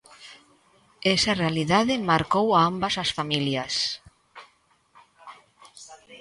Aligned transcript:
Esa 1.15 1.33
realidade 1.43 1.93
marcou 2.11 2.47
a 2.53 2.59
ambas 2.71 2.95
as 3.03 3.13
familias. 3.17 3.73